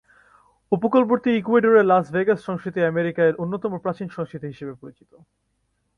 [0.71, 5.11] উপকূলবর্তী ইকুয়েডরের Las Vegas সংস্কৃতি আমেরিকায় অন্যতম প্রাচীন সংস্কৃতি হিসেবে পরিচিত।